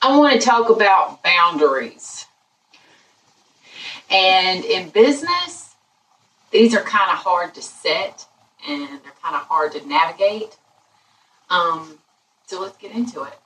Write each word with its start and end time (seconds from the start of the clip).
I 0.00 0.16
want 0.16 0.40
to 0.40 0.46
talk 0.46 0.70
about 0.70 1.24
boundaries. 1.24 2.26
And 4.10 4.64
in 4.64 4.90
business, 4.90 5.74
these 6.52 6.74
are 6.74 6.82
kind 6.82 7.10
of 7.10 7.18
hard 7.18 7.54
to 7.54 7.62
set 7.62 8.26
and 8.66 8.88
they're 8.88 9.12
kind 9.22 9.34
of 9.34 9.42
hard 9.42 9.72
to 9.72 9.86
navigate. 9.86 10.56
Um, 11.50 11.98
so 12.46 12.60
let's 12.60 12.76
get 12.76 12.92
into 12.92 13.24
it. 13.24 13.38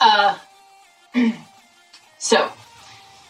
Uh, 0.00 0.38
so 2.18 2.52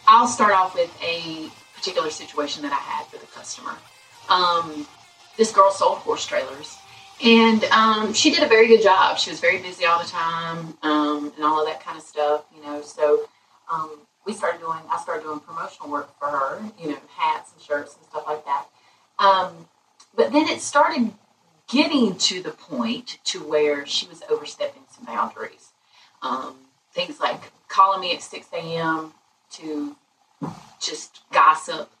I'll 0.07 0.27
start 0.27 0.53
off 0.53 0.75
with 0.75 0.91
a 1.01 1.49
particular 1.81 2.11
situation 2.11 2.61
that 2.61 2.71
I 2.71 2.75
had 2.75 3.11
with 3.11 3.21
the 3.21 3.27
customer. 3.27 3.75
Um, 4.29 4.85
this 5.35 5.51
girl 5.51 5.71
sold 5.71 5.97
horse 5.97 6.27
trailers, 6.27 6.77
and 7.25 7.63
um, 7.65 8.13
she 8.13 8.29
did 8.29 8.43
a 8.43 8.47
very 8.47 8.67
good 8.67 8.83
job. 8.83 9.17
She 9.17 9.31
was 9.31 9.39
very 9.39 9.57
busy 9.57 9.85
all 9.85 9.99
the 9.99 10.07
time, 10.07 10.77
um, 10.83 11.33
and 11.35 11.43
all 11.43 11.59
of 11.59 11.67
that 11.67 11.83
kind 11.83 11.97
of 11.97 12.03
stuff, 12.03 12.45
you 12.55 12.61
know. 12.63 12.83
So 12.83 13.23
um, 13.71 13.97
we 14.27 14.33
started 14.33 14.59
doing, 14.59 14.77
I 14.91 15.01
started 15.01 15.23
doing 15.23 15.39
promotional 15.39 15.89
work 15.89 16.17
for 16.19 16.27
her, 16.27 16.61
you 16.79 16.89
know, 16.89 16.97
hats 17.17 17.51
and 17.51 17.61
shirts 17.61 17.95
and 17.95 18.05
stuff 18.05 18.25
like 18.27 18.45
that. 18.45 18.65
Um, 19.17 19.67
but 20.15 20.31
then 20.31 20.47
it 20.47 20.61
started 20.61 21.13
getting 21.67 22.15
to 22.17 22.43
the 22.43 22.51
point 22.51 23.17
to 23.23 23.39
where 23.39 23.87
she 23.87 24.07
was 24.07 24.21
overstepping 24.29 24.83
some 24.91 25.05
boundaries. 25.05 25.71
Um, 26.21 26.57
things 26.93 27.19
like 27.19 27.51
calling 27.69 28.01
me 28.01 28.13
at 28.13 28.21
6 28.21 28.47
a.m. 28.53 29.13
to 29.53 29.95
just 30.79 31.21
gossip, 31.31 31.91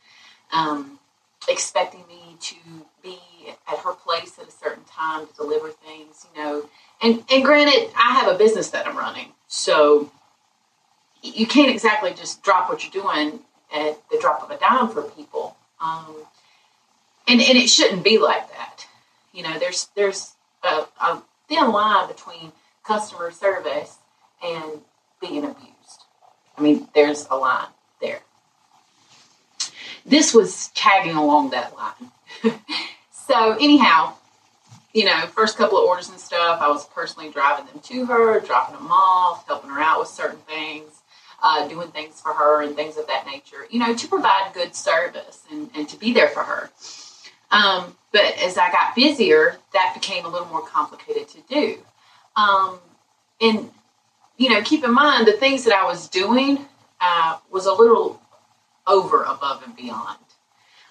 um, 0.51 0.99
expecting 1.47 2.03
me 2.07 2.37
to 2.39 2.55
be 3.03 3.19
at 3.67 3.79
her 3.79 3.93
place 3.93 4.37
at 4.39 4.47
a 4.47 4.51
certain 4.51 4.83
time 4.85 5.27
to 5.27 5.33
deliver 5.33 5.69
things, 5.69 6.27
you 6.33 6.41
know. 6.41 6.69
And, 7.01 7.23
and 7.31 7.43
granted, 7.43 7.91
I 7.95 8.19
have 8.19 8.33
a 8.33 8.37
business 8.37 8.69
that 8.69 8.87
I'm 8.87 8.97
running, 8.97 9.29
so 9.47 10.11
you 11.21 11.45
can't 11.45 11.71
exactly 11.71 12.13
just 12.13 12.43
drop 12.43 12.69
what 12.69 12.83
you're 12.83 13.03
doing 13.03 13.39
at 13.73 13.97
the 14.09 14.17
drop 14.19 14.43
of 14.43 14.51
a 14.51 14.57
dime 14.57 14.89
for 14.89 15.03
people. 15.03 15.55
Um, 15.79 16.15
and, 17.27 17.41
and 17.41 17.57
it 17.57 17.69
shouldn't 17.69 18.03
be 18.03 18.17
like 18.17 18.49
that. 18.49 18.87
You 19.31 19.43
know, 19.43 19.57
there's 19.59 19.89
there's 19.95 20.33
a, 20.63 20.85
a 20.99 21.21
thin 21.47 21.71
line 21.71 22.07
between 22.07 22.51
customer 22.83 23.31
service 23.31 23.97
and 24.43 24.81
being 25.19 25.45
abused. 25.45 26.05
I 26.57 26.61
mean, 26.61 26.87
there's 26.93 27.27
a 27.29 27.35
line 27.35 27.67
there. 28.01 28.21
This 30.05 30.33
was 30.33 30.69
tagging 30.69 31.15
along 31.15 31.51
that 31.51 31.73
line. 31.75 32.59
so, 33.11 33.53
anyhow, 33.53 34.15
you 34.93 35.05
know, 35.05 35.25
first 35.27 35.57
couple 35.57 35.77
of 35.77 35.85
orders 35.85 36.09
and 36.09 36.19
stuff, 36.19 36.59
I 36.61 36.67
was 36.67 36.87
personally 36.87 37.29
driving 37.31 37.65
them 37.67 37.79
to 37.83 38.05
her, 38.05 38.39
dropping 38.39 38.75
them 38.75 38.91
off, 38.91 39.47
helping 39.47 39.69
her 39.69 39.79
out 39.79 39.99
with 39.99 40.09
certain 40.09 40.39
things, 40.39 41.01
uh, 41.41 41.67
doing 41.67 41.89
things 41.89 42.19
for 42.19 42.33
her 42.33 42.61
and 42.61 42.75
things 42.75 42.97
of 42.97 43.07
that 43.07 43.25
nature, 43.25 43.67
you 43.69 43.79
know, 43.79 43.93
to 43.95 44.07
provide 44.07 44.51
good 44.53 44.75
service 44.75 45.43
and, 45.51 45.69
and 45.75 45.87
to 45.89 45.97
be 45.97 46.13
there 46.13 46.29
for 46.29 46.43
her. 46.43 46.69
Um, 47.51 47.95
but 48.11 48.37
as 48.39 48.57
I 48.57 48.71
got 48.71 48.95
busier, 48.95 49.57
that 49.73 49.93
became 49.93 50.25
a 50.25 50.29
little 50.29 50.47
more 50.47 50.65
complicated 50.65 51.27
to 51.29 51.41
do. 51.49 51.79
Um, 52.35 52.79
and, 53.39 53.71
you 54.37 54.49
know, 54.49 54.61
keep 54.61 54.83
in 54.83 54.93
mind 54.93 55.27
the 55.27 55.33
things 55.33 55.63
that 55.65 55.73
I 55.73 55.85
was 55.85 56.07
doing 56.07 56.65
uh, 56.99 57.37
was 57.49 57.65
a 57.65 57.73
little 57.73 58.21
over, 58.87 59.23
above, 59.23 59.63
and 59.63 59.75
beyond. 59.75 60.17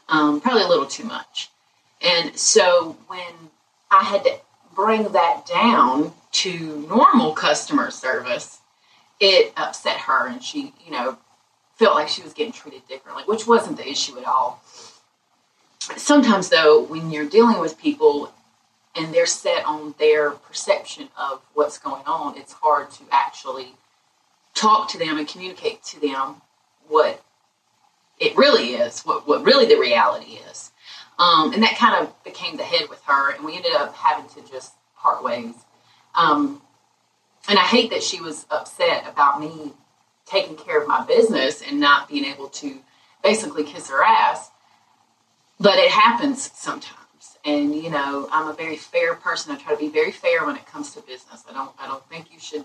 Um, 0.09 0.41
probably 0.41 0.63
a 0.63 0.69
little 0.69 0.87
too 0.87 1.05
much. 1.05 1.51
And 2.03 2.37
so 2.37 2.97
when 3.07 3.51
I 3.91 4.05
had 4.05 4.25
to 4.25 4.39
bring 4.75 5.13
that 5.13 5.47
down 5.47 6.13
to 6.33 6.87
normal 6.89 7.33
customer 7.33 7.91
service, 7.91 8.61
it 9.21 9.53
upset 9.57 9.99
her 9.99 10.27
and 10.27 10.43
she, 10.43 10.73
you 10.85 10.93
know, 10.93 11.19
felt 11.77 11.95
like 11.95 12.09
she 12.09 12.23
was 12.23 12.33
getting 12.33 12.53
treated 12.53 12.87
differently, 12.89 13.25
which 13.27 13.47
wasn't 13.47 13.77
the 13.77 13.89
issue 13.89 14.19
at 14.19 14.25
all 14.25 14.63
sometimes 15.97 16.49
though 16.49 16.83
when 16.83 17.11
you're 17.11 17.29
dealing 17.29 17.59
with 17.59 17.79
people 17.79 18.33
and 18.97 19.15
they're 19.15 19.27
set 19.27 19.65
on 19.65 19.95
their 19.99 20.31
perception 20.31 21.09
of 21.19 21.41
what's 21.55 21.79
going 21.79 22.05
on 22.07 22.37
it's 22.37 22.53
hard 22.53 22.91
to 22.91 23.03
actually 23.11 23.73
talk 24.55 24.89
to 24.89 24.99
them 24.99 25.19
and 25.19 25.27
communicate 25.29 25.83
to 25.83 26.01
them 26.01 26.37
what 26.89 27.23
really 28.41 28.75
is 28.75 29.03
what, 29.03 29.29
what 29.29 29.45
really 29.45 29.67
the 29.67 29.79
reality 29.79 30.39
is. 30.51 30.73
Um, 31.19 31.53
and 31.53 31.63
that 31.63 31.77
kind 31.77 32.03
of 32.03 32.25
became 32.25 32.57
the 32.57 32.65
head 32.65 32.89
with 32.89 33.03
her 33.05 33.33
and 33.33 33.45
we 33.45 33.57
ended 33.57 33.75
up 33.75 33.95
having 33.95 34.29
to 34.31 34.51
just 34.51 34.73
part 34.97 35.23
ways. 35.23 35.55
Um, 36.15 36.63
and 37.49 37.59
i 37.59 37.63
hate 37.63 37.91
that 37.91 38.03
she 38.03 38.21
was 38.21 38.47
upset 38.51 39.07
about 39.09 39.41
me 39.41 39.73
taking 40.27 40.57
care 40.57 40.81
of 40.81 40.89
my 40.89 41.05
business 41.05 41.63
and 41.63 41.81
not 41.81 42.09
being 42.09 42.25
able 42.25 42.49
to 42.49 42.79
basically 43.23 43.65
kiss 43.65 43.89
her 43.89 44.03
ass 44.03 44.51
but 45.59 45.79
it 45.79 45.91
happens 45.91 46.51
sometimes. 46.55 47.37
And 47.45 47.75
you 47.75 47.91
know 47.91 48.29
i'm 48.33 48.49
a 48.49 48.55
very 48.55 48.77
fair 48.77 49.15
person. 49.15 49.53
I 49.53 49.57
try 49.57 49.73
to 49.75 49.79
be 49.79 49.89
very 49.89 50.13
fair 50.13 50.47
when 50.47 50.57
it 50.57 50.67
comes 50.67 50.95
to 50.95 51.01
business. 51.01 51.45
I 51.49 51.53
don't 51.53 51.73
i 51.79 51.87
don't 51.87 52.07
think 52.09 52.33
you 52.33 52.39
should 52.39 52.65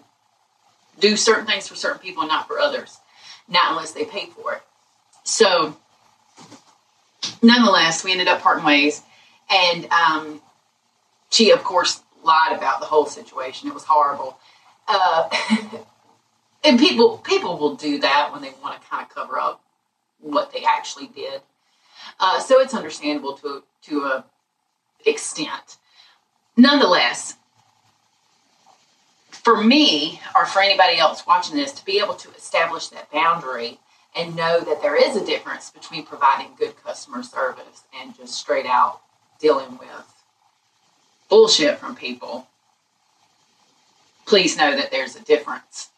do 0.99 1.15
certain 1.17 1.45
things 1.45 1.67
for 1.67 1.75
certain 1.75 1.99
people 1.99 2.23
and 2.23 2.29
not 2.29 2.47
for 2.47 2.59
others 2.59 2.99
not 3.47 3.71
unless 3.71 3.91
they 3.91 4.05
pay 4.05 4.25
for 4.27 4.53
it 4.53 4.61
so 5.25 5.75
nonetheless 7.41 8.03
we 8.03 8.11
ended 8.11 8.27
up 8.27 8.41
parting 8.41 8.63
ways. 8.63 9.01
And 9.49 9.85
um, 9.87 10.41
she 11.29 11.51
of 11.51 11.63
course 11.63 12.01
lied 12.23 12.55
about 12.55 12.79
the 12.79 12.85
whole 12.85 13.05
situation. 13.05 13.67
It 13.67 13.73
was 13.73 13.83
horrible. 13.83 14.39
Uh, 14.87 15.29
and 16.63 16.79
people 16.79 17.17
people 17.19 17.57
will 17.57 17.75
do 17.75 17.99
that 17.99 18.29
when 18.31 18.41
they 18.41 18.53
want 18.63 18.81
to 18.81 18.87
kind 18.87 19.03
of 19.03 19.13
cover 19.13 19.39
up 19.39 19.61
what 20.19 20.53
they 20.53 20.63
actually 20.63 21.07
did. 21.07 21.41
Uh, 22.19 22.39
so 22.39 22.61
it's 22.61 22.73
understandable 22.73 23.33
to 23.37 23.63
to 23.83 24.03
a 24.03 24.25
extent. 25.05 25.77
Nonetheless, 26.57 27.35
for 29.29 29.61
me 29.61 30.21
or 30.35 30.45
for 30.45 30.61
anybody 30.61 30.97
else 30.97 31.27
watching 31.27 31.55
this, 31.55 31.73
to 31.73 31.85
be 31.85 31.99
able 31.99 32.15
to 32.15 32.31
establish 32.31 32.87
that 32.87 33.11
boundary 33.11 33.79
and 34.15 34.35
know 34.35 34.59
that 34.61 34.81
there 34.81 34.95
is 34.95 35.15
a 35.15 35.25
difference 35.25 35.69
between 35.69 36.05
providing 36.05 36.51
good 36.57 36.73
customer 36.83 37.23
service 37.23 37.83
and 37.99 38.15
just 38.15 38.33
straight 38.33 38.65
out 38.65 39.01
dealing 39.39 39.77
with 39.77 40.15
bullshit 41.29 41.77
from 41.77 41.95
people, 41.95 42.47
please 44.25 44.57
know 44.57 44.75
that 44.75 44.91
there's 44.91 45.15
a 45.15 45.21
difference. 45.23 45.89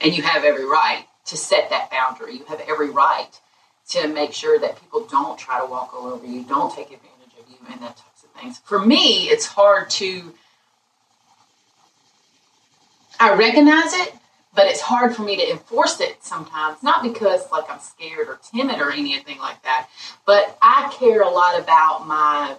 And 0.00 0.16
you 0.16 0.22
have 0.22 0.44
every 0.44 0.64
right 0.64 1.06
to 1.26 1.36
set 1.36 1.70
that 1.70 1.90
boundary. 1.90 2.36
You 2.36 2.44
have 2.46 2.60
every 2.68 2.90
right 2.90 3.30
to 3.90 4.08
make 4.08 4.32
sure 4.32 4.58
that 4.58 4.80
people 4.80 5.06
don't 5.06 5.38
try 5.38 5.60
to 5.60 5.66
walk 5.66 5.94
all 5.94 6.06
over 6.06 6.26
you, 6.26 6.42
don't 6.44 6.74
take 6.74 6.86
advantage 6.86 7.32
of 7.40 7.48
you, 7.48 7.56
and 7.70 7.80
that 7.82 7.96
types 7.96 8.24
of 8.24 8.30
things. 8.40 8.58
For 8.58 8.84
me, 8.84 9.28
it's 9.28 9.46
hard 9.46 9.90
to. 9.90 10.34
I 13.18 13.34
recognize 13.34 13.94
it, 13.94 14.12
but 14.56 14.66
it's 14.66 14.80
hard 14.80 15.14
for 15.14 15.22
me 15.22 15.36
to 15.36 15.50
enforce 15.50 16.00
it 16.00 16.24
sometimes. 16.24 16.82
Not 16.82 17.02
because 17.02 17.42
like 17.52 17.70
I'm 17.70 17.78
scared 17.78 18.28
or 18.28 18.40
timid 18.42 18.80
or 18.80 18.90
anything 18.90 19.38
like 19.38 19.62
that, 19.62 19.88
but 20.24 20.58
I 20.62 20.92
care 20.98 21.20
a 21.20 21.30
lot 21.30 21.60
about 21.60 22.06
my 22.06 22.56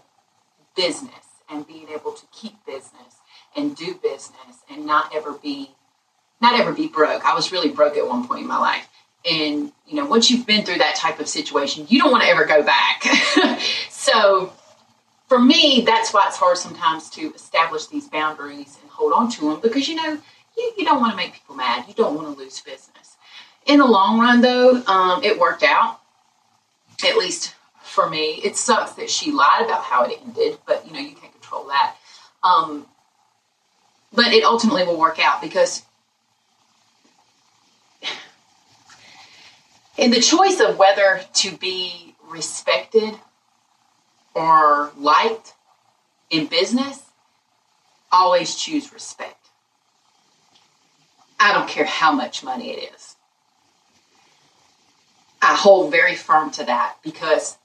business 0.76 1.12
and 1.50 1.68
being 1.68 1.90
able 1.90 2.14
to 2.14 2.26
keep 2.32 2.54
business 2.66 3.18
and 3.56 3.76
do 3.76 3.96
business 3.96 4.64
and 4.70 4.86
not 4.86 5.14
ever 5.14 5.34
be 5.34 5.72
not 6.40 6.60
ever 6.60 6.72
be 6.72 6.88
broke. 6.88 7.26
I 7.26 7.34
was 7.34 7.52
really 7.52 7.70
broke 7.70 7.98
at 7.98 8.08
one 8.08 8.28
point 8.28 8.42
in 8.42 8.48
my 8.48 8.60
life. 8.60 8.88
And, 9.30 9.72
you 9.88 9.96
know, 9.96 10.06
once 10.06 10.30
you've 10.30 10.46
been 10.46 10.64
through 10.64 10.78
that 10.78 10.96
type 10.96 11.20
of 11.20 11.28
situation, 11.28 11.88
you 11.90 12.00
don't 12.00 12.12
want 12.12 12.24
to 12.24 12.30
ever 12.30 12.46
go 12.46 12.64
back. 12.64 13.04
so 13.90 14.54
for 15.28 15.40
me, 15.40 15.84
that's 15.86 16.14
why 16.14 16.28
it's 16.28 16.38
hard 16.38 16.58
sometimes 16.58 17.10
to 17.12 17.34
establish 17.34 17.88
these 17.88 18.08
boundaries 18.08 18.78
and 18.82 18.92
hold 18.92 19.14
on 19.14 19.30
to 19.32 19.50
them 19.50 19.60
because, 19.60 19.88
you 19.88 19.96
know, 19.96 20.20
you, 20.58 20.74
you 20.78 20.86
don't 20.86 21.00
want 21.00 21.12
to 21.12 21.18
make 21.18 21.34
people 21.34 21.56
mad. 21.56 21.86
You 21.88 21.94
don't 21.94 22.16
want 22.16 22.36
to 22.36 22.44
lose 22.44 22.60
business. 22.62 23.18
In 23.66 23.80
the 23.80 23.86
long 23.86 24.20
run, 24.20 24.42
though, 24.42 24.82
um, 24.88 25.24
it 25.24 25.40
worked 25.40 25.64
out, 25.64 26.00
at 27.06 27.18
least 27.18 27.54
for 27.82 28.10
me. 28.10 28.42
It 28.44 28.56
sucks 28.56 28.92
that 28.94 29.10
she 29.10 29.32
lied 29.32 29.66
about 29.66 29.84
how 29.84 30.04
it 30.06 30.20
ended, 30.24 30.58
but, 30.66 30.86
you 30.88 30.94
know, 30.94 31.00
you 31.00 31.16
can't 31.16 31.34
control 31.34 31.68
that. 31.68 31.96
Um, 32.44 32.86
but 34.14 34.28
it 34.28 34.44
ultimately 34.44 34.84
will 34.84 34.98
work 34.98 35.20
out 35.20 35.42
because 35.42 35.84
in 39.98 40.12
the 40.12 40.22
choice 40.22 40.60
of 40.60 40.78
whether 40.78 41.22
to 41.34 41.58
be 41.58 42.16
respected 42.30 43.16
or 44.34 44.92
liked 44.98 45.54
in 46.30 46.46
business, 46.46 47.04
always 48.12 48.56
choose 48.56 48.94
respect. 48.94 49.47
I 51.40 51.54
don't 51.54 51.70
care 51.70 51.86
how 51.86 52.12
much 52.12 52.44
money 52.44 52.72
it 52.72 52.94
is. 52.96 53.16
I 55.42 55.56
hold 55.56 55.92
very 55.92 56.16
firm 56.16 56.52
to 56.52 56.66
that 56.66 56.98
because 57.04 57.58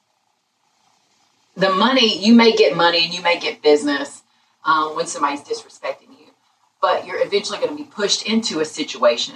the 1.57 1.71
money, 1.71 2.19
you 2.25 2.35
may 2.35 2.55
get 2.55 2.77
money 2.77 3.05
and 3.05 3.15
you 3.15 3.23
may 3.23 3.39
get 3.39 3.63
business 3.63 4.23
um, 4.65 4.95
when 4.95 5.07
somebody's 5.07 5.41
disrespecting 5.41 6.11
you, 6.11 6.33
but 6.81 7.07
you're 7.07 7.25
eventually 7.25 7.59
going 7.59 7.71
to 7.71 7.77
be 7.77 7.89
pushed 7.89 8.27
into 8.27 8.61
a 8.61 8.65
situation 8.65 9.35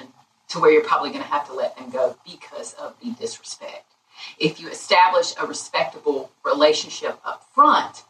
to 0.49 0.61
where 0.61 0.71
you're 0.71 0.85
probably 0.85 1.11
going 1.11 1.23
to 1.23 1.29
have 1.29 1.47
to 1.47 1.55
let 1.55 1.77
them 1.77 1.91
go 1.91 2.17
because 2.25 2.75
of 2.75 2.95
the 3.03 3.11
disrespect. 3.13 3.85
If 4.39 4.61
you 4.61 4.69
establish 4.69 5.35
a 5.41 5.47
respectable 5.47 6.31
relationship 6.45 7.19
up 7.25 7.47
front, 7.55 8.05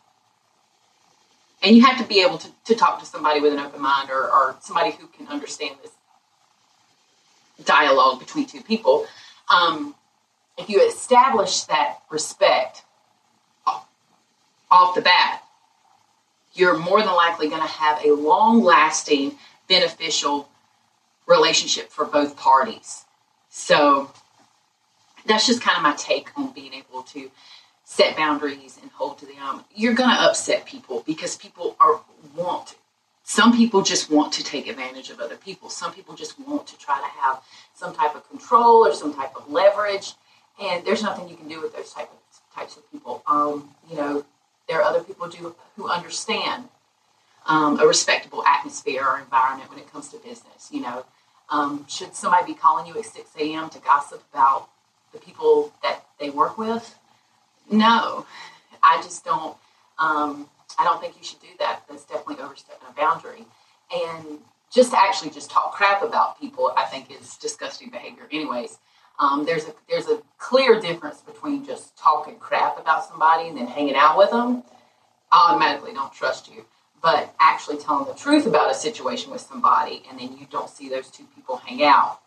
and 1.62 1.74
you 1.74 1.84
have 1.84 1.98
to 1.98 2.04
be 2.06 2.20
able 2.20 2.38
to, 2.38 2.48
to 2.66 2.74
talk 2.74 3.00
to 3.00 3.06
somebody 3.06 3.40
with 3.40 3.52
an 3.52 3.58
open 3.58 3.80
mind 3.80 4.10
or, 4.10 4.30
or 4.30 4.56
somebody 4.60 4.92
who 4.92 5.06
can 5.08 5.26
understand 5.28 5.76
this 5.82 5.92
dialogue 7.64 8.18
between 8.18 8.46
two 8.46 8.62
people. 8.62 9.06
Um, 9.48 9.94
if 10.58 10.68
you 10.68 10.80
establish 10.86 11.62
that 11.64 11.98
respect 12.10 12.82
off 14.70 14.94
the 14.94 15.00
bat, 15.00 15.42
you're 16.54 16.78
more 16.78 17.00
than 17.00 17.14
likely 17.14 17.48
going 17.48 17.62
to 17.62 17.68
have 17.68 18.04
a 18.04 18.12
long 18.12 18.62
lasting, 18.62 19.36
beneficial 19.68 20.48
relationship 21.26 21.90
for 21.90 22.04
both 22.04 22.36
parties. 22.36 23.04
So 23.50 24.10
that's 25.26 25.46
just 25.46 25.60
kind 25.60 25.76
of 25.76 25.82
my 25.82 25.94
take 25.96 26.36
on 26.38 26.52
being 26.52 26.72
able 26.72 27.02
to 27.02 27.30
set 27.84 28.16
boundaries 28.16 28.78
and 28.80 28.90
hold 28.92 29.18
to 29.18 29.26
them. 29.26 29.64
You're 29.74 29.94
going 29.94 30.10
to 30.10 30.22
upset 30.22 30.66
people 30.66 31.04
because 31.06 31.36
people 31.36 31.76
are 31.78 32.00
want 32.34 32.76
some 33.28 33.56
people 33.56 33.82
just 33.82 34.08
want 34.08 34.32
to 34.34 34.44
take 34.44 34.68
advantage 34.68 35.10
of 35.10 35.18
other 35.18 35.34
people. 35.34 35.68
Some 35.68 35.92
people 35.92 36.14
just 36.14 36.38
want 36.38 36.64
to 36.68 36.78
try 36.78 37.00
to 37.00 37.20
have 37.20 37.42
some 37.74 37.92
type 37.92 38.14
of 38.14 38.26
control 38.30 38.86
or 38.86 38.94
some 38.94 39.12
type 39.12 39.34
of 39.34 39.50
leverage, 39.50 40.12
and 40.62 40.86
there's 40.86 41.02
nothing 41.02 41.28
you 41.28 41.34
can 41.34 41.48
do 41.48 41.60
with 41.60 41.74
those 41.74 41.92
type 41.92 42.08
of 42.08 42.54
types 42.54 42.76
of 42.76 42.88
people. 42.92 43.24
Um, 43.26 43.74
you 43.90 43.96
know, 43.96 44.24
there 44.68 44.80
are 44.80 44.84
other 44.84 45.02
people 45.02 45.28
do, 45.28 45.56
who 45.74 45.88
understand 45.88 46.68
um, 47.48 47.80
a 47.80 47.86
respectable 47.86 48.44
atmosphere 48.46 49.04
or 49.04 49.18
environment 49.18 49.70
when 49.70 49.80
it 49.80 49.92
comes 49.92 50.08
to 50.10 50.18
business. 50.18 50.68
You 50.70 50.82
know, 50.82 51.04
um, 51.50 51.84
should 51.88 52.14
somebody 52.14 52.52
be 52.52 52.54
calling 52.54 52.86
you 52.86 52.96
at 52.96 53.06
6 53.06 53.28
a.m. 53.40 53.70
to 53.70 53.80
gossip 53.80 54.22
about 54.32 54.68
the 55.12 55.18
people 55.18 55.72
that 55.82 56.04
they 56.20 56.30
work 56.30 56.56
with? 56.58 56.96
No, 57.68 58.24
I 58.84 59.02
just 59.02 59.24
don't. 59.24 59.56
Um, 59.98 60.48
I 60.78 60.84
don't 60.84 61.00
think 61.00 61.16
you 61.16 61.24
should 61.24 61.40
do 61.40 61.48
that. 61.58 61.82
That's 61.88 62.04
definitely 62.04 62.42
overstepping 62.42 62.88
a 62.88 62.92
boundary. 62.92 63.46
And 63.94 64.38
just 64.72 64.90
to 64.90 64.98
actually 65.00 65.30
just 65.30 65.50
talk 65.50 65.72
crap 65.72 66.02
about 66.02 66.40
people, 66.40 66.72
I 66.76 66.84
think 66.84 67.10
is 67.10 67.36
disgusting 67.36 67.90
behavior. 67.90 68.28
Anyways, 68.30 68.78
um, 69.18 69.46
there's 69.46 69.64
a 69.64 69.74
there's 69.88 70.08
a 70.08 70.20
clear 70.38 70.80
difference 70.80 71.20
between 71.20 71.64
just 71.64 71.96
talking 71.96 72.36
crap 72.36 72.78
about 72.78 73.04
somebody 73.04 73.48
and 73.48 73.56
then 73.56 73.66
hanging 73.66 73.94
out 73.94 74.18
with 74.18 74.30
them. 74.30 74.62
I 75.32 75.50
automatically 75.50 75.92
don't 75.92 76.12
trust 76.12 76.52
you. 76.52 76.64
But 77.02 77.34
actually 77.40 77.78
telling 77.78 78.06
the 78.06 78.14
truth 78.14 78.46
about 78.46 78.70
a 78.70 78.74
situation 78.74 79.30
with 79.30 79.40
somebody 79.40 80.02
and 80.10 80.18
then 80.18 80.36
you 80.36 80.46
don't 80.50 80.68
see 80.68 80.88
those 80.88 81.10
two 81.10 81.24
people 81.34 81.56
hang 81.56 81.84
out, 81.84 82.20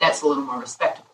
that's 0.00 0.22
a 0.22 0.26
little 0.26 0.42
more 0.42 0.58
respectable. 0.58 1.10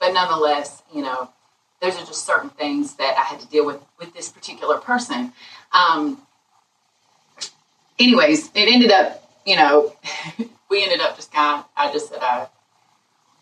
But 0.00 0.12
nonetheless, 0.12 0.82
you 0.92 1.02
know, 1.02 1.30
those 1.80 1.96
are 1.96 2.04
just 2.04 2.26
certain 2.26 2.50
things 2.50 2.94
that 2.96 3.16
I 3.16 3.22
had 3.22 3.40
to 3.40 3.46
deal 3.48 3.66
with 3.66 3.80
with 3.98 4.12
this 4.14 4.28
particular 4.28 4.78
person. 4.78 5.32
Um, 5.72 6.20
anyways, 7.98 8.50
it 8.54 8.68
ended 8.68 8.90
up, 8.90 9.30
you 9.46 9.56
know, 9.56 9.94
we 10.70 10.82
ended 10.82 11.00
up 11.00 11.16
just 11.16 11.32
kind 11.32 11.60
of, 11.60 11.66
I 11.76 11.92
just 11.92 12.10
said, 12.10 12.18
I 12.20 12.48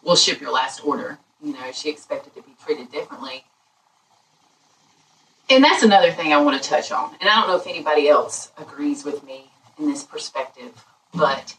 will 0.02 0.16
ship 0.16 0.40
your 0.40 0.52
last 0.52 0.84
order. 0.84 1.18
You 1.42 1.52
know, 1.52 1.72
she 1.72 1.90
expected 1.90 2.34
to 2.34 2.42
be 2.42 2.54
treated 2.64 2.90
differently. 2.90 3.44
And 5.50 5.64
that's 5.64 5.82
another 5.82 6.10
thing 6.10 6.32
I 6.32 6.40
want 6.42 6.62
to 6.62 6.68
touch 6.68 6.92
on. 6.92 7.14
And 7.20 7.28
I 7.28 7.36
don't 7.36 7.48
know 7.48 7.56
if 7.56 7.66
anybody 7.66 8.08
else 8.08 8.52
agrees 8.58 9.04
with 9.04 9.24
me 9.24 9.50
in 9.78 9.86
this 9.86 10.04
perspective, 10.04 10.84
but 11.14 11.56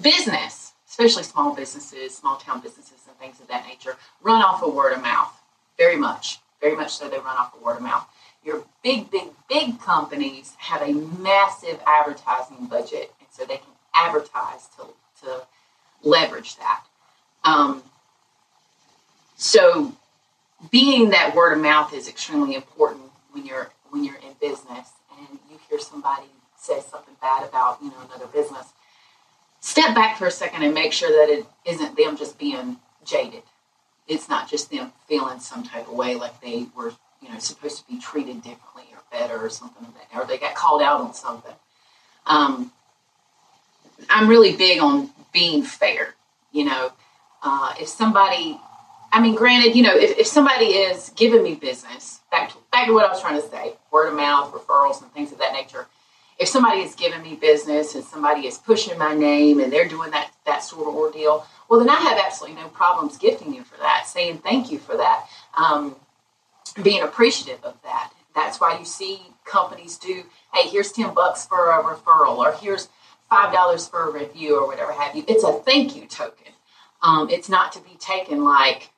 business, 0.00 0.59
especially 1.00 1.22
small 1.22 1.54
businesses, 1.54 2.14
small 2.14 2.36
town 2.36 2.60
businesses, 2.60 2.98
and 3.08 3.16
things 3.18 3.40
of 3.40 3.48
that 3.48 3.66
nature, 3.66 3.96
run 4.22 4.42
off 4.42 4.62
of 4.62 4.74
word 4.74 4.92
of 4.92 5.00
mouth 5.00 5.32
very 5.78 5.96
much. 5.96 6.40
Very 6.60 6.76
much 6.76 6.92
so, 6.92 7.08
they 7.08 7.16
run 7.16 7.38
off 7.38 7.54
of 7.54 7.62
word 7.62 7.76
of 7.76 7.82
mouth. 7.82 8.06
Your 8.44 8.64
big, 8.82 9.10
big, 9.10 9.28
big 9.48 9.80
companies 9.80 10.54
have 10.58 10.82
a 10.82 10.92
massive 10.92 11.80
advertising 11.86 12.66
budget, 12.66 13.14
and 13.18 13.28
so 13.30 13.46
they 13.46 13.56
can 13.56 13.72
advertise 13.94 14.68
to, 14.76 14.88
to 15.22 15.46
leverage 16.02 16.56
that. 16.56 16.84
Um, 17.44 17.82
so, 19.36 19.94
being 20.70 21.10
that 21.10 21.34
word 21.34 21.54
of 21.54 21.62
mouth 21.62 21.94
is 21.94 22.08
extremely 22.08 22.54
important 22.54 23.04
when 23.32 23.46
you're 23.46 23.70
when 23.88 24.04
you're 24.04 24.16
in 24.16 24.34
business 24.38 24.90
and 25.18 25.38
you 25.50 25.58
hear 25.70 25.78
somebody 25.78 26.26
say 26.58 26.80
something 26.80 27.14
bad 27.22 27.48
about 27.48 27.78
you 27.82 27.88
know 27.88 27.96
another 28.06 28.26
business. 28.26 28.66
Step 29.60 29.94
back 29.94 30.16
for 30.16 30.26
a 30.26 30.30
second 30.30 30.62
and 30.62 30.74
make 30.74 30.92
sure 30.92 31.10
that 31.10 31.32
it 31.32 31.46
isn't 31.64 31.96
them 31.96 32.16
just 32.16 32.38
being 32.38 32.78
jaded. 33.04 33.42
It's 34.08 34.28
not 34.28 34.50
just 34.50 34.70
them 34.70 34.92
feeling 35.06 35.38
some 35.38 35.62
type 35.62 35.86
of 35.86 35.94
way 35.94 36.14
like 36.16 36.40
they 36.40 36.66
were 36.74 36.92
you 37.20 37.28
know 37.28 37.38
supposed 37.38 37.78
to 37.78 37.92
be 37.92 38.00
treated 38.00 38.42
differently 38.42 38.84
or 38.92 38.98
better 39.12 39.38
or 39.38 39.50
something 39.50 39.84
like 39.84 40.10
that, 40.10 40.18
or 40.18 40.26
they 40.26 40.38
got 40.38 40.54
called 40.54 40.82
out 40.82 41.00
on 41.00 41.14
something. 41.14 41.54
Um, 42.26 42.72
I'm 44.08 44.28
really 44.28 44.56
big 44.56 44.80
on 44.80 45.10
being 45.32 45.62
fair. 45.62 46.14
You 46.52 46.64
know, 46.64 46.92
uh, 47.42 47.74
if 47.78 47.88
somebody 47.88 48.58
I 49.12 49.20
mean, 49.20 49.34
granted, 49.34 49.74
you 49.74 49.82
know, 49.82 49.96
if, 49.96 50.18
if 50.18 50.26
somebody 50.26 50.66
is 50.66 51.10
giving 51.16 51.42
me 51.42 51.54
business, 51.54 52.20
back 52.30 52.50
to, 52.50 52.56
back 52.70 52.86
to 52.86 52.92
what 52.92 53.04
I 53.04 53.08
was 53.08 53.20
trying 53.20 53.40
to 53.40 53.48
say, 53.48 53.74
word 53.90 54.08
of 54.08 54.14
mouth, 54.14 54.52
referrals, 54.52 55.02
and 55.02 55.12
things 55.12 55.32
of 55.32 55.38
that 55.38 55.52
nature. 55.52 55.86
If 56.40 56.48
somebody 56.48 56.80
is 56.80 56.94
giving 56.94 57.22
me 57.22 57.34
business 57.34 57.94
and 57.94 58.02
somebody 58.02 58.46
is 58.46 58.56
pushing 58.56 58.96
my 58.98 59.14
name 59.14 59.60
and 59.60 59.70
they're 59.70 59.86
doing 59.86 60.10
that 60.12 60.30
that 60.46 60.64
sort 60.64 60.88
of 60.88 60.94
ordeal, 60.94 61.46
well, 61.68 61.78
then 61.78 61.90
I 61.90 62.00
have 62.00 62.18
absolutely 62.18 62.60
no 62.60 62.68
problems 62.68 63.18
gifting 63.18 63.54
you 63.54 63.62
for 63.62 63.76
that, 63.76 64.06
saying 64.06 64.38
thank 64.38 64.72
you 64.72 64.78
for 64.78 64.96
that, 64.96 65.26
um, 65.56 65.96
being 66.82 67.02
appreciative 67.02 67.62
of 67.62 67.76
that. 67.82 68.12
That's 68.34 68.58
why 68.60 68.78
you 68.78 68.86
see 68.86 69.20
companies 69.44 69.98
do, 69.98 70.24
hey, 70.54 70.68
here's 70.68 70.92
ten 70.92 71.12
bucks 71.12 71.46
for 71.46 71.70
a 71.70 71.82
referral, 71.84 72.38
or 72.38 72.52
here's 72.52 72.88
five 73.28 73.52
dollars 73.52 73.86
for 73.86 74.08
a 74.08 74.12
review, 74.12 74.58
or 74.58 74.66
whatever 74.66 74.92
have 74.92 75.14
you. 75.14 75.24
It's 75.28 75.44
a 75.44 75.52
thank 75.52 75.94
you 75.94 76.06
token. 76.06 76.52
Um, 77.02 77.28
it's 77.28 77.50
not 77.50 77.72
to 77.72 77.80
be 77.80 77.96
taken 77.98 78.44
like 78.44 78.90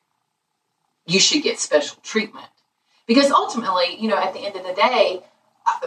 you 1.07 1.19
should 1.19 1.43
get 1.43 1.59
special 1.59 1.99
treatment. 2.03 2.47
Because 3.07 3.31
ultimately, 3.33 3.97
you 3.99 4.09
know, 4.09 4.17
at 4.17 4.33
the 4.33 4.41
end 4.41 4.55
of 4.55 4.65
the 4.65 4.75
day, 4.75 5.23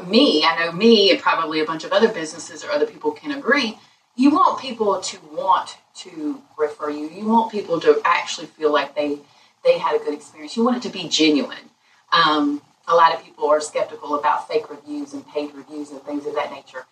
me, 0.08 0.44
I 0.44 0.66
know 0.66 0.72
me, 0.72 1.12
and 1.12 1.20
probably 1.20 1.60
a 1.60 1.66
bunch 1.66 1.84
of 1.84 1.92
other 1.92 2.10
businesses 2.10 2.64
or 2.64 2.72
other 2.72 2.86
people 2.86 3.12
can 3.12 3.32
agree, 3.32 3.78
you 4.16 4.32
want 4.32 4.60
people 4.60 5.00
to 5.02 5.18
want 5.32 5.78
to 5.96 6.42
refer 6.58 6.90
you. 6.90 7.10
You 7.10 7.26
want 7.26 7.52
people 7.52 7.80
to 7.82 8.02
actually 8.06 8.48
feel 8.48 8.72
like 8.72 8.96
they 8.96 9.20
they 9.64 9.78
had 9.78 10.00
a 10.00 10.04
good 10.04 10.14
experience. 10.14 10.56
You 10.56 10.64
want 10.64 10.78
it 10.78 10.84
to 10.84 10.90
be 10.90 11.10
genuine. 11.10 11.72
Um, 12.12 12.62
a 12.88 12.96
lot 12.96 13.14
of 13.14 13.24
people 13.24 13.50
are 13.50 13.60
skeptical 13.60 14.16
about 14.16 14.48
fake 14.48 14.70
reviews 14.70 15.14
and 15.14 15.28
paid 15.28 15.54
reviews 15.56 15.90
and 15.90 16.02
things 16.04 16.26
of 16.28 16.36
that 16.36 16.52
nature. 16.52 16.86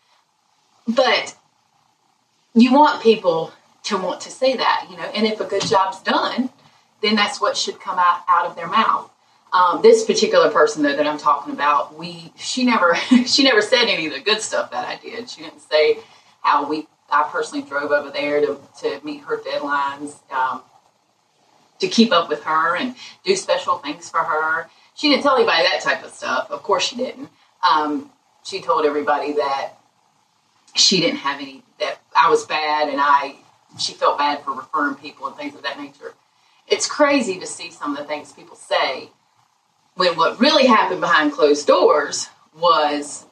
But 0.88 1.36
you 2.56 2.74
want 2.74 3.04
people 3.04 3.54
to 3.84 3.98
want 3.98 4.22
to 4.22 4.32
say 4.32 4.56
that, 4.56 4.88
you 4.90 4.98
know, 4.98 5.04
and 5.04 5.28
if 5.28 5.40
a 5.40 5.46
good 5.46 5.62
job's 5.62 6.02
done, 6.02 6.50
then 7.02 7.16
that's 7.16 7.40
what 7.40 7.56
should 7.58 7.80
come 7.80 8.00
out, 8.00 8.22
out 8.28 8.46
of 8.46 8.56
their 8.56 8.68
mouth. 8.68 9.12
Um, 9.54 9.84
this 9.84 10.04
particular 10.04 10.50
person 10.50 10.82
though 10.82 10.96
that 10.96 11.06
I'm 11.06 11.20
talking 11.20 11.54
about, 11.54 11.96
we 11.96 12.34
she 12.36 12.66
never 12.66 12.96
she 13.26 13.44
never 13.44 13.62
said 13.62 13.86
any 13.86 14.08
of 14.08 14.14
the 14.14 14.20
good 14.20 14.42
stuff 14.42 14.72
that 14.72 14.88
I 14.88 14.96
did. 14.98 15.30
She 15.30 15.42
didn't 15.42 15.62
say 15.62 16.00
how 16.42 16.68
we 16.68 16.88
I 17.10 17.24
personally 17.32 17.64
drove 17.64 17.92
over 17.92 18.10
there 18.10 18.42
to, 18.42 18.60
to 18.80 19.00
meet 19.04 19.22
her 19.22 19.38
deadlines, 19.38 20.16
um, 20.32 20.64
to 21.80 21.88
keep 21.88 22.12
up 22.12 22.28
with 22.28 22.44
her 22.44 22.76
and 22.76 22.96
do 23.24 23.36
special 23.36 23.78
things 23.78 24.10
for 24.10 24.20
her. 24.20 24.70
She 24.96 25.10
didn't 25.10 25.22
tell 25.22 25.36
anybody 25.36 25.64
that 25.64 25.82
type 25.82 26.04
of 26.04 26.12
stuff. 26.12 26.50
Of 26.50 26.64
course 26.64 26.88
she 26.88 26.96
didn't. 26.96 27.30
Um, 27.64 28.12
she 28.44 28.62
told 28.62 28.86
everybody 28.86 29.34
that 29.34 29.74
she 30.76 31.00
didn't 31.00 31.20
have 31.20 31.40
any 31.40 31.64
that 31.80 32.00
I 32.16 32.30
was 32.30 32.46
bad 32.46 32.90
and 32.90 33.00
I 33.00 33.36
she 33.80 33.94
felt 33.94 34.18
bad 34.18 34.44
for 34.44 34.54
referring 34.54 34.96
people 34.96 35.28
and 35.28 35.36
things 35.36 35.56
of 35.56 35.64
that 35.64 35.80
nature 35.80 36.14
it's 36.68 36.88
crazy 36.88 37.40
to 37.40 37.46
see 37.46 37.72
some 37.72 37.92
of 37.92 37.98
the 37.98 38.06
things 38.06 38.32
people 38.32 38.56
say 38.56 39.10
when 39.96 40.16
what 40.18 40.40
really 40.40 40.66
happened 40.66 41.02
behind 41.02 41.32
closed 41.32 41.68
doors 41.68 42.30
was 42.58 43.26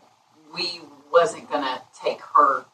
we 0.55 0.81
wasn't 1.11 1.49
going 1.49 1.63
to 1.63 1.81
take 2.03 2.21
her 2.35 2.65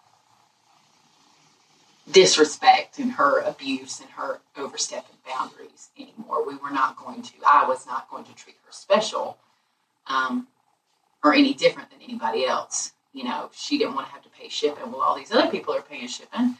disrespect 2.12 3.00
and 3.00 3.13
her 3.13 3.41
abuse 3.41 4.00
and 4.00 4.10
her 4.12 4.39
overstepping 4.58 5.17
boundaries 5.27 5.89
anymore. 5.98 6.48
We 6.48 6.56
were 6.56 6.72
not 6.72 6.96
going 6.98 7.22
to, 7.22 7.34
I 7.46 7.67
was 7.67 7.86
not 7.86 8.10
going 8.10 8.24
to 8.25 8.36
treat 8.36 8.56
her 8.65 8.72
special 8.72 9.38
um, 10.08 10.48
or 11.24 11.34
any 11.34 11.53
different 11.53 11.89
than 11.89 12.01
anybody 12.01 12.46
else. 12.46 12.94
You 13.13 13.24
know, 13.25 13.50
she 13.53 13.77
didn't 13.77 13.96
want 13.96 14.08
to 14.08 14.13
have 14.13 14.24
to 14.24 14.29
pay 14.29 14.48
shipping. 14.48 14.91
Well, 14.91 15.01
all 15.01 15.15
these 15.15 15.32
other 15.32 15.50
people 15.50 15.74
are 15.74 15.82
paying 15.82 16.08
shipping. 16.08 16.56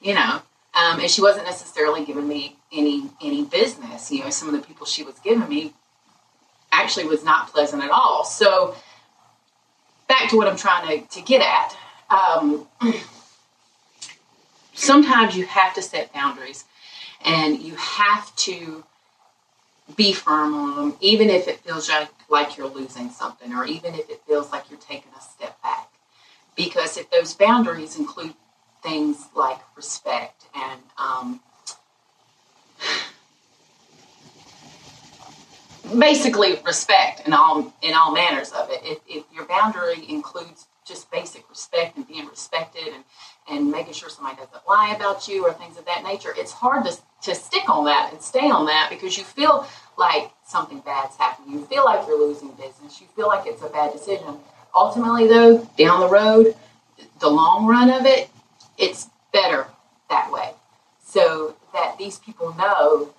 You 0.00 0.14
know, 0.14 0.42
Um, 0.74 1.00
and 1.00 1.10
she 1.10 1.22
wasn't 1.22 1.46
necessarily 1.46 2.04
giving 2.04 2.28
me 2.28 2.58
any 2.70 3.10
any 3.22 3.44
business. 3.44 4.12
You 4.12 4.24
know, 4.24 4.30
some 4.30 4.48
of 4.48 4.60
the 4.60 4.66
people 4.66 4.84
she 4.86 5.02
was 5.02 5.18
giving 5.18 5.48
me 5.48 5.72
actually 6.86 7.06
was 7.06 7.24
not 7.24 7.52
pleasant 7.52 7.82
at 7.82 7.90
all. 7.90 8.24
So 8.24 8.76
back 10.08 10.30
to 10.30 10.36
what 10.36 10.46
I'm 10.46 10.56
trying 10.56 10.86
to, 10.86 11.08
to 11.16 11.20
get 11.20 11.42
at. 11.42 11.76
Um, 12.16 12.68
sometimes 14.72 15.36
you 15.36 15.46
have 15.46 15.74
to 15.74 15.82
set 15.82 16.12
boundaries 16.12 16.64
and 17.24 17.60
you 17.60 17.74
have 17.74 18.34
to 18.36 18.84
be 19.96 20.12
firm 20.12 20.54
on 20.54 20.76
them, 20.76 20.96
even 21.00 21.28
if 21.28 21.48
it 21.48 21.58
feels 21.58 21.88
like, 21.88 22.08
like 22.28 22.56
you're 22.56 22.68
losing 22.68 23.10
something 23.10 23.52
or 23.52 23.64
even 23.64 23.96
if 23.96 24.08
it 24.08 24.22
feels 24.24 24.52
like 24.52 24.70
you're 24.70 24.78
taking 24.78 25.10
a 25.18 25.20
step 25.20 25.60
back. 25.64 25.88
Because 26.54 26.96
if 26.96 27.10
those 27.10 27.34
boundaries 27.34 27.98
include 27.98 28.34
things 28.84 29.26
like 29.34 29.58
respect 29.76 30.46
and 30.54 30.80
um, 30.98 31.40
basically 35.98 36.58
respect 36.64 37.26
in 37.26 37.32
all 37.32 37.74
in 37.82 37.94
all 37.94 38.12
manners 38.12 38.52
of 38.52 38.70
it. 38.70 38.80
If, 38.82 38.98
if 39.06 39.24
your 39.32 39.44
boundary 39.46 40.08
includes 40.08 40.66
just 40.86 41.10
basic 41.10 41.48
respect 41.50 41.96
and 41.96 42.06
being 42.06 42.26
respected 42.26 42.88
and, 42.94 43.04
and 43.48 43.70
making 43.70 43.92
sure 43.92 44.08
somebody 44.08 44.36
doesn't 44.36 44.66
lie 44.68 44.94
about 44.94 45.26
you 45.26 45.44
or 45.44 45.52
things 45.52 45.76
of 45.76 45.84
that 45.84 46.04
nature, 46.04 46.32
it's 46.36 46.52
hard 46.52 46.84
to, 46.84 46.96
to 47.22 47.34
stick 47.34 47.68
on 47.68 47.84
that 47.84 48.12
and 48.12 48.22
stay 48.22 48.48
on 48.48 48.66
that 48.66 48.88
because 48.88 49.18
you 49.18 49.24
feel 49.24 49.66
like 49.98 50.30
something 50.46 50.80
bad's 50.80 51.16
happening. 51.16 51.58
You 51.58 51.66
feel 51.66 51.84
like 51.84 52.06
you're 52.06 52.18
losing 52.18 52.50
business. 52.50 53.00
You 53.00 53.08
feel 53.16 53.26
like 53.26 53.46
it's 53.46 53.62
a 53.62 53.68
bad 53.68 53.92
decision. 53.92 54.38
Ultimately, 54.74 55.26
though, 55.26 55.68
down 55.76 56.00
the 56.00 56.08
road, 56.08 56.54
the 57.18 57.28
long 57.28 57.66
run 57.66 57.90
of 57.90 58.06
it, 58.06 58.30
it's 58.78 59.08
better 59.32 59.66
that 60.08 60.30
way. 60.30 60.50
So 61.04 61.56
that 61.72 61.96
these 61.98 62.18
people 62.18 62.54
know 62.54 63.12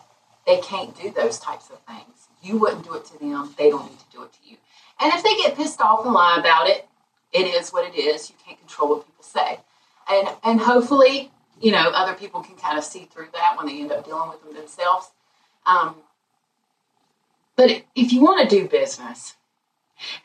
they 0.46 0.58
can't 0.62 0.96
do 1.00 1.12
those 1.12 1.40
types 1.40 1.70
of 1.70 1.80
things. 1.82 2.27
You 2.42 2.58
wouldn't 2.58 2.84
do 2.84 2.94
it 2.94 3.06
to 3.06 3.20
them, 3.20 3.54
they 3.58 3.70
don't 3.70 3.90
need 3.90 4.00
to 4.00 4.06
do 4.12 4.24
it 4.24 4.34
to 4.34 4.40
you. 4.50 4.58
And 5.00 5.14
if 5.14 5.24
they 5.24 5.36
get 5.36 5.56
pissed 5.56 5.82
off 5.82 6.06
and 6.06 6.14
lie 6.14 6.38
about 6.40 6.68
it, 6.68 6.88
it 7.32 7.46
is 7.46 7.72
what 7.72 7.86
it 7.88 7.98
is. 7.98 8.30
You 8.30 8.36
can't 8.46 8.60
control 8.60 8.90
what 8.90 9.06
people 9.06 9.24
say. 9.24 9.60
And 10.10 10.30
and 10.44 10.60
hopefully, 10.60 11.32
you 11.60 11.72
know, 11.72 11.92
other 11.94 12.14
people 12.14 12.42
can 12.42 12.56
kind 12.56 12.78
of 12.78 12.84
see 12.84 13.06
through 13.06 13.28
that 13.34 13.56
when 13.58 13.68
they 13.68 13.82
end 13.82 13.92
up 13.92 14.06
dealing 14.06 14.30
with 14.30 14.44
them 14.44 14.54
themselves. 14.54 15.12
Um, 15.66 15.96
but 17.56 17.84
if 17.96 18.14
you 18.14 18.22
want 18.22 18.48
to 18.48 18.56
do 18.56 18.68
business 18.68 19.36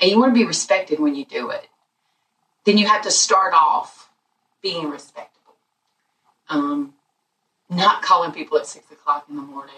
and 0.00 0.10
you 0.10 0.18
want 0.18 0.34
to 0.34 0.38
be 0.38 0.46
respected 0.46 1.00
when 1.00 1.14
you 1.14 1.24
do 1.24 1.50
it, 1.50 1.68
then 2.64 2.78
you 2.78 2.86
have 2.86 3.02
to 3.02 3.10
start 3.10 3.54
off 3.54 4.10
being 4.62 4.88
respectable. 4.90 5.54
Um, 6.48 6.94
not 7.68 8.02
calling 8.02 8.32
people 8.32 8.58
at 8.58 8.66
six 8.66 8.90
o'clock 8.90 9.26
in 9.28 9.36
the 9.36 9.42
morning, 9.42 9.74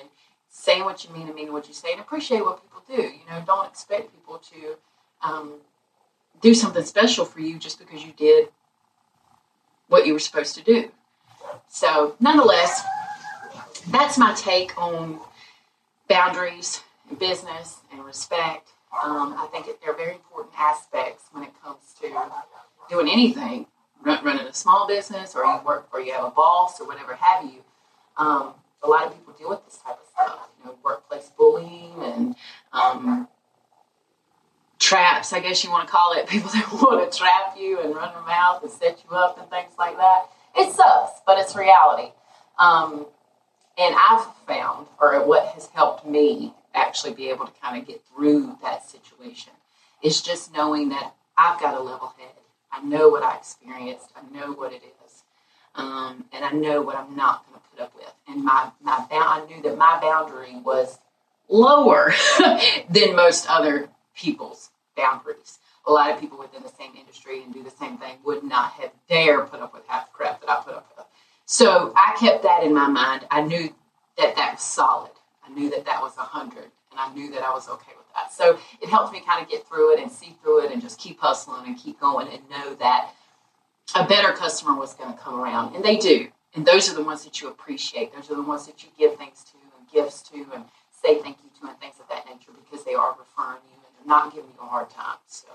saying 0.65 0.85
what 0.85 1.05
you 1.05 1.11
mean 1.11 1.27
and 1.27 1.35
meaning 1.35 1.53
what 1.53 1.69
you 1.69 1.75
say, 1.75 1.93
and 1.93 2.01
appreciate 2.01 2.43
what 2.45 2.63
people 2.63 2.83
do. 2.87 3.03
You 3.03 3.27
know, 3.29 3.43
don't 3.47 3.67
expect 3.67 4.13
people 4.15 4.39
to 4.39 4.77
um, 5.23 5.55
do 6.41 6.55
something 6.55 6.85
special 6.85 7.25
for 7.25 7.41
you 7.41 7.59
just 7.59 7.79
because 7.79 8.05
you 8.05 8.13
did 8.13 8.49
what 9.89 10.07
you 10.07 10.13
were 10.13 10.19
supposed 10.19 10.55
to 10.57 10.63
do. 10.63 10.91
So, 11.69 12.17
nonetheless, 12.21 12.83
that's 13.91 14.17
my 14.17 14.33
take 14.35 14.77
on 14.81 15.21
boundaries, 16.09 16.83
and 17.09 17.19
business, 17.19 17.81
and 17.93 18.05
respect. 18.05 18.71
Um, 19.03 19.35
I 19.37 19.49
think 19.51 19.67
they're 19.83 19.95
very 19.95 20.15
important 20.15 20.55
aspects 20.59 21.25
when 21.33 21.45
it 21.45 21.51
comes 21.63 21.95
to 22.01 22.09
doing 22.89 23.09
anything, 23.09 23.67
running 24.05 24.47
a 24.47 24.55
small 24.55 24.87
business, 24.87 25.35
or 25.35 25.45
you 25.45 25.61
work, 25.67 25.89
or 25.93 26.01
you 26.01 26.13
have 26.13 26.25
a 26.25 26.31
boss, 26.31 26.81
or 26.81 26.87
whatever 26.87 27.15
have 27.15 27.45
you. 27.45 27.63
Um, 28.17 28.55
a 28.83 28.89
lot 28.89 29.07
of 29.07 29.15
people 29.15 29.33
deal 29.33 29.49
with 29.49 29.65
this 29.65 29.79
type 29.79 29.99
of 30.01 30.07
stuff, 30.13 30.49
you 30.59 30.67
know, 30.67 30.77
workplace 30.85 31.31
bullying 31.55 31.93
and 32.03 32.37
um, 32.73 33.29
traps, 34.79 35.33
I 35.33 35.41
guess 35.41 35.65
you 35.65 35.71
want 35.71 35.87
to 35.87 35.93
call 35.93 36.13
it. 36.15 36.27
People 36.29 36.51
that 36.51 36.73
want 36.73 37.11
to 37.11 37.19
trap 37.19 37.57
you 37.59 37.81
and 37.81 37.95
run 37.95 38.13
their 38.13 38.23
mouth 38.23 38.63
and 38.63 38.71
set 38.71 39.03
you 39.05 39.17
up 39.17 39.39
and 39.39 39.49
things 39.51 39.73
like 39.79 39.97
that. 39.97 40.25
It 40.57 40.73
sucks, 40.73 41.21
but 41.27 41.39
it's 41.39 41.57
reality. 41.57 42.13
Um, 42.59 43.07
and 43.77 43.95
I've 43.99 44.27
found, 44.47 44.87
or 45.01 45.27
what 45.27 45.47
has 45.49 45.67
helped 45.67 46.07
me 46.07 46.55
actually 46.75 47.15
be 47.15 47.31
able 47.31 47.47
to 47.47 47.53
kind 47.61 47.81
of 47.81 47.87
get 47.87 48.03
through 48.05 48.57
that 48.63 48.89
situation, 48.89 49.53
is 50.03 50.21
just 50.21 50.53
knowing 50.53 50.91
that 50.91 51.15
I've 51.37 51.61
got 51.61 51.75
a 51.75 51.81
level 51.81 52.13
head. 52.19 52.29
I 52.71 52.83
know 52.83 53.09
what 53.09 53.23
I 53.23 53.37
experienced. 53.37 54.11
I 54.17 54.37
know 54.37 54.53
what 54.53 54.73
it 54.73 54.83
is, 54.85 55.23
um, 55.77 56.25
and 56.33 56.45
I 56.45 56.51
know 56.51 56.83
what 56.83 56.97
I'm 56.97 57.17
not 57.17 57.47
going 57.47 57.61
to 57.61 57.69
put 57.71 57.81
up 57.81 57.95
with. 57.95 58.13
And 58.29 58.45
my 58.45 58.71
my 58.83 59.07
I 59.11 59.45
knew 59.49 59.63
that 59.63 59.79
my 59.79 59.99
boundary 60.01 60.57
was 60.57 60.99
lower 61.49 62.13
than 62.89 63.17
most 63.17 63.49
other 63.49 63.89
people's 64.15 64.71
boundaries. 64.97 65.59
A 65.87 65.93
lot 65.93 66.11
of 66.11 66.21
people 66.21 66.39
within 66.39 66.63
the 66.63 66.71
same 66.71 66.93
industry 66.99 67.43
and 67.43 67.53
do 67.53 67.63
the 67.63 67.71
same 67.71 67.99
thing 67.99 68.17
would 68.25 68.43
not 68.43 68.73
have 68.73 68.91
dare 69.09 69.43
put 69.43 69.61
up 69.61 69.75
with 69.75 69.83
half 69.87 70.07
the 70.07 70.13
crap 70.13 70.41
that 70.41 70.49
I 70.49 70.63
put 70.63 70.75
up 70.75 70.93
with. 70.97 71.07
So 71.47 71.93
I 71.95 72.17
kept 72.19 72.43
that 72.45 72.63
in 72.63 72.73
my 72.73 72.89
mind. 72.89 73.27
I 73.31 73.43
knew 73.43 73.75
that 74.17 74.35
that 74.37 74.53
was 74.55 74.63
solid. 74.63 75.11
I 75.47 75.53
knew 75.53 75.69
that 75.71 75.85
that 75.85 76.01
was 76.01 76.17
a 76.17 76.23
hundred, 76.23 76.71
and 76.91 76.99
I 76.99 77.13
knew 77.13 77.31
that 77.33 77.43
I 77.43 77.53
was 77.53 77.69
okay 77.69 77.93
with 77.97 78.07
that. 78.15 78.33
So 78.33 78.59
it 78.81 78.89
helped 78.89 79.13
me 79.13 79.21
kind 79.21 79.43
of 79.43 79.51
get 79.51 79.67
through 79.67 79.95
it 79.95 80.01
and 80.01 80.11
see 80.11 80.37
through 80.43 80.65
it 80.65 80.73
and 80.73 80.81
just 80.81 80.99
keep 80.99 81.21
hustling 81.21 81.67
and 81.67 81.77
keep 81.77 82.01
going 82.01 82.29
and 82.29 82.49
know 82.49 82.75
that 82.77 83.11
a 83.95 84.07
better 84.07 84.33
customer 84.33 84.75
was 84.75 84.95
going 84.95 85.13
to 85.13 85.19
come 85.19 85.39
around, 85.39 85.75
and 85.75 85.85
they 85.85 85.97
do. 85.97 86.29
And 86.55 86.65
those 86.65 86.91
are 86.91 86.95
the 86.95 87.03
ones 87.03 87.25
that 87.25 87.41
you 87.43 87.49
appreciate. 87.49 88.15
Those 88.15 88.31
are 88.31 88.37
the 88.37 88.43
ones 88.43 88.67
that 88.67 88.83
you 88.83 88.89
give 88.97 89.19
things 89.19 89.45
to 89.45 89.59
and 89.79 89.91
gifts 89.93 90.23
to 90.31 90.47
and 90.55 90.65
say 91.05 91.19
thank 91.21 91.37
you 91.45 91.51
to 91.61 91.69
and 91.69 91.79
things 91.79 91.95
of 92.01 92.09
that 92.09 92.27
nature 92.27 92.53
because 92.65 92.85
they 92.85 92.95
are 92.95 93.15
referring 93.19 93.61
you 93.69 93.77
and 93.77 93.95
they're 93.99 94.07
not 94.07 94.35
giving 94.35 94.51
you 94.51 94.63
a 94.63 94.67
hard 94.67 94.91
time. 94.91 95.19
So 95.27 95.49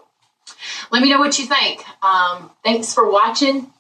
let 0.92 1.02
me 1.02 1.10
know 1.10 1.20
what 1.20 1.38
you 1.40 1.46
think. 1.46 1.84
Um, 2.04 2.52
thanks 2.64 2.94
for 2.94 3.10
watching. 3.10 3.72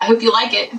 I 0.00 0.06
hope 0.06 0.22
you 0.22 0.32
like 0.32 0.52
it. 0.52 0.72